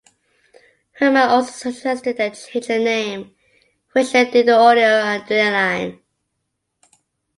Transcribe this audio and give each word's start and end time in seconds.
Herdman 0.93 1.29
also 1.29 1.51
suggested 1.69 2.17
they 2.17 2.31
change 2.31 2.65
their 2.65 2.79
name, 2.79 3.35
which 3.91 4.11
they 4.13 4.25
did 4.31 4.47
to 4.47 4.55
Audio 4.57 4.83
Adrenaline. 4.99 5.99